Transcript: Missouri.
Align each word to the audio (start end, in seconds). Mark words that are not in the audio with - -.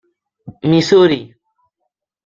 Missouri. 0.71 1.19